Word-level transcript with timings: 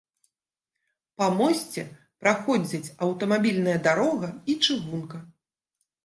Па 1.21 1.25
мосце 1.39 1.83
праходзяць 2.23 2.93
аўтамабільная 3.07 3.75
дарога 3.89 4.27
і 4.55 4.57
чыгунка. 4.65 5.21